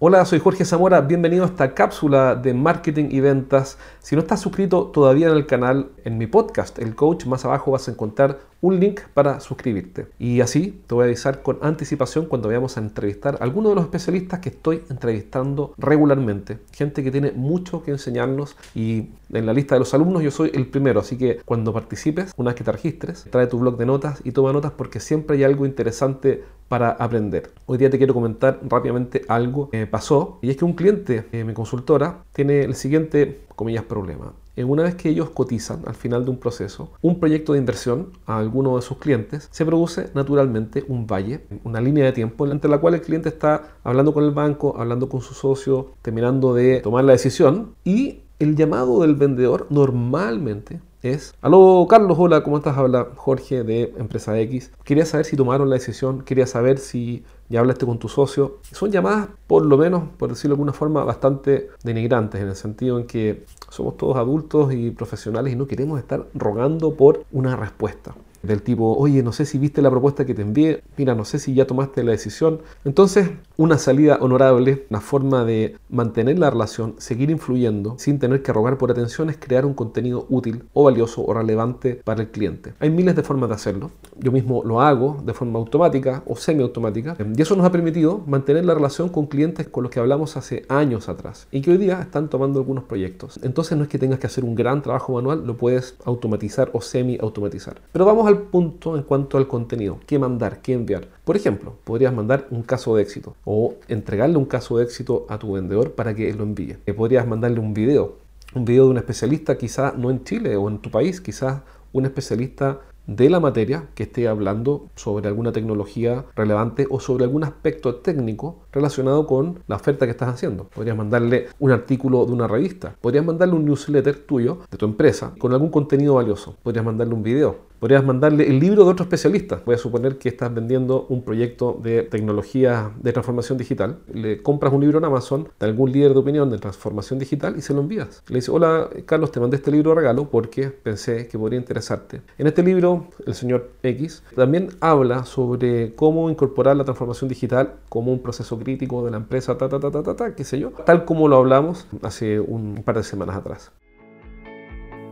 [0.00, 3.78] Hola, soy Jorge Zamora, bienvenido a esta cápsula de marketing y ventas.
[4.00, 7.70] Si no estás suscrito todavía en el canal, en mi podcast, El Coach, más abajo
[7.70, 10.06] vas a encontrar un link para suscribirte.
[10.18, 13.74] Y así te voy a avisar con anticipación cuando vayamos a entrevistar a alguno de
[13.74, 16.60] los especialistas que estoy entrevistando regularmente.
[16.72, 20.50] Gente que tiene mucho que enseñarnos y en la lista de los alumnos yo soy
[20.54, 23.84] el primero, así que cuando participes, una vez que te registres, trae tu blog de
[23.84, 27.50] notas y toma notas porque siempre hay algo interesante para aprender.
[27.66, 31.44] Hoy día te quiero comentar rápidamente algo que pasó y es que un cliente de
[31.44, 34.32] mi consultora tiene el siguiente, comillas, problema
[34.62, 38.38] una vez que ellos cotizan al final de un proceso un proyecto de inversión a
[38.38, 42.78] alguno de sus clientes, se produce naturalmente un valle, una línea de tiempo entre la
[42.78, 47.04] cual el cliente está hablando con el banco, hablando con su socio, terminando de tomar
[47.04, 52.78] la decisión y el llamado del vendedor normalmente es, aló Carlos, hola, ¿cómo estás?
[52.78, 54.72] Habla Jorge de Empresa X.
[54.84, 58.58] Quería saber si tomaron la decisión, quería saber si ya hablaste con tu socio.
[58.72, 62.98] Son llamadas, por lo menos, por decirlo de alguna forma, bastante denigrantes, en el sentido
[62.98, 68.14] en que somos todos adultos y profesionales y no queremos estar rogando por una respuesta
[68.46, 71.38] del tipo, oye, no sé si viste la propuesta que te envié, mira, no sé
[71.38, 72.60] si ya tomaste la decisión.
[72.84, 78.52] Entonces, una salida honorable, una forma de mantener la relación, seguir influyendo sin tener que
[78.52, 82.74] rogar por atención es crear un contenido útil o valioso o relevante para el cliente.
[82.80, 83.90] Hay miles de formas de hacerlo.
[84.18, 88.64] Yo mismo lo hago de forma automática o semiautomática y eso nos ha permitido mantener
[88.64, 92.00] la relación con clientes con los que hablamos hace años atrás y que hoy día
[92.00, 93.38] están tomando algunos proyectos.
[93.42, 96.80] Entonces no es que tengas que hacer un gran trabajo manual, lo puedes automatizar o
[96.80, 97.80] semi-automatizar.
[97.92, 101.08] Pero vamos al punto en cuanto al contenido, qué mandar, qué enviar.
[101.24, 105.38] Por ejemplo, podrías mandar un caso de éxito o entregarle un caso de éxito a
[105.38, 106.76] tu vendedor para que lo envíe.
[106.86, 108.16] Eh, podrías mandarle un video,
[108.54, 111.62] un video de un especialista quizás no en Chile o en tu país, quizás
[111.92, 117.44] un especialista de la materia que esté hablando sobre alguna tecnología relevante o sobre algún
[117.44, 120.64] aspecto técnico relacionado con la oferta que estás haciendo.
[120.64, 125.34] Podrías mandarle un artículo de una revista, podrías mandarle un newsletter tuyo, de tu empresa,
[125.38, 129.60] con algún contenido valioso, podrías mandarle un video, Podrías mandarle el libro de otro especialista.
[129.66, 133.98] Voy a suponer que estás vendiendo un proyecto de tecnología de transformación digital.
[134.10, 137.60] Le compras un libro en Amazon de algún líder de opinión de transformación digital y
[137.60, 138.22] se lo envías.
[138.28, 142.22] Le dices, hola Carlos, te mandé este libro de regalo porque pensé que podría interesarte.
[142.38, 148.12] En este libro, el señor X también habla sobre cómo incorporar la transformación digital como
[148.12, 150.70] un proceso crítico de la empresa, ta, ta, ta, ta, ta, ta qué sé yo,
[150.70, 153.72] tal como lo hablamos hace un par de semanas atrás.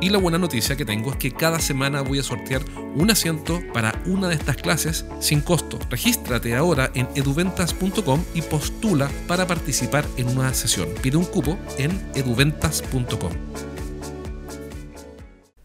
[0.00, 2.62] Y la buena noticia que tengo es que cada semana voy a sortear
[2.94, 5.76] un asiento para una de estas clases sin costo.
[5.90, 10.88] Regístrate ahora en eduventas.com y postula para participar en una sesión.
[11.02, 13.32] Pide un cupo en eduventas.com.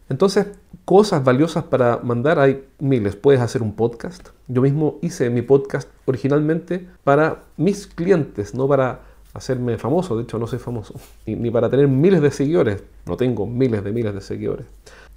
[0.08, 0.46] Entonces,
[0.84, 3.14] cosas valiosas para mandar hay miles.
[3.14, 4.30] Puedes hacer un podcast.
[4.48, 10.38] Yo mismo hice mi podcast originalmente para mis clientes, no para hacerme famoso, de hecho
[10.38, 10.94] no soy famoso,
[11.26, 14.66] ni, para tener miles de seguidores, no tengo miles de miles de seguidores,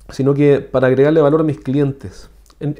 [0.09, 2.29] sino que para agregarle valor a mis clientes.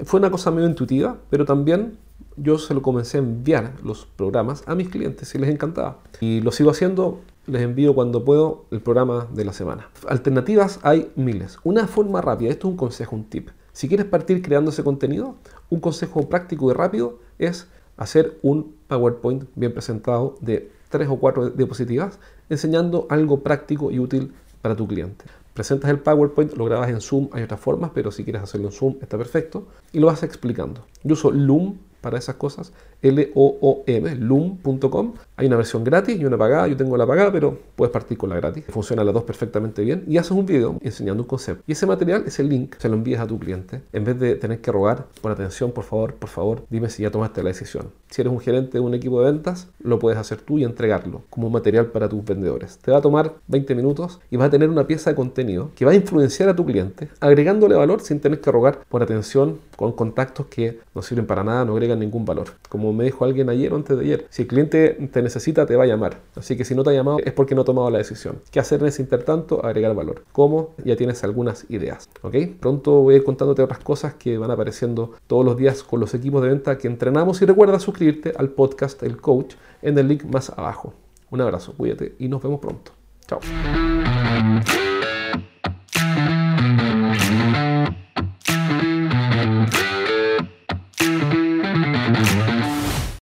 [0.03, 1.97] fue una cosa medio intuitiva, pero también
[2.35, 5.99] yo se lo comencé a enviar los programas a mis clientes y les encantaba.
[6.19, 9.89] Y lo sigo haciendo, les envío cuando puedo el programa de la semana.
[10.07, 11.57] Alternativas hay miles.
[11.63, 13.49] Una forma rápida, esto es un consejo, un tip.
[13.73, 15.35] Si quieres partir creando ese contenido,
[15.69, 21.49] un consejo práctico y rápido es hacer un PowerPoint bien presentado de tres o cuatro
[21.49, 25.25] diapositivas enseñando algo práctico y útil para tu cliente.
[25.53, 28.73] Presentas el PowerPoint, lo grabas en Zoom, hay otras formas, pero si quieres hacerlo en
[28.73, 30.85] Zoom está perfecto, y lo vas explicando.
[31.03, 35.13] Yo uso Loom para esas cosas, L-O-O-M, loom.com.
[35.35, 36.67] Hay una versión gratis y una pagada.
[36.67, 38.66] Yo tengo la pagada, pero puedes partir con la gratis.
[38.70, 40.03] Funciona las dos perfectamente bien.
[40.08, 41.64] Y haces un video enseñando un concepto.
[41.67, 43.82] Y ese material, ese link, se lo envías a tu cliente.
[43.94, 47.11] En vez de tener que rogar por atención, por favor, por favor, dime si ya
[47.11, 47.91] tomaste la decisión.
[48.09, 51.22] Si eres un gerente de un equipo de ventas, lo puedes hacer tú y entregarlo
[51.29, 52.78] como material para tus vendedores.
[52.78, 55.85] Te va a tomar 20 minutos y vas a tener una pieza de contenido que
[55.85, 59.91] va a influenciar a tu cliente, agregándole valor sin tener que rogar por atención con
[59.91, 62.47] contactos que no sirven para nada, no ningún valor.
[62.69, 65.75] Como me dijo alguien ayer o antes de ayer, si el cliente te necesita, te
[65.75, 66.19] va a llamar.
[66.35, 68.39] Así que si no te ha llamado es porque no ha tomado la decisión.
[68.51, 69.66] ¿Qué hacer en ese intertanto?
[69.66, 70.23] Agregar valor.
[70.31, 70.75] ¿Cómo?
[70.84, 72.09] Ya tienes algunas ideas.
[72.22, 72.35] ¿Ok?
[72.59, 76.13] Pronto voy a ir contándote otras cosas que van apareciendo todos los días con los
[76.13, 80.23] equipos de venta que entrenamos y recuerda suscribirte al podcast El Coach en el link
[80.25, 80.93] más abajo.
[81.29, 82.91] Un abrazo, cuídate y nos vemos pronto.
[83.28, 83.40] Chao.